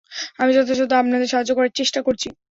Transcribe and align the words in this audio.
আমি 0.39 0.51
যথাসাধ্য 0.55 0.93
আপনাদের 1.01 1.31
সাহায্য 1.31 1.51
করার 1.57 1.77
চেষ্টা 1.79 1.99
করছি। 2.07 2.27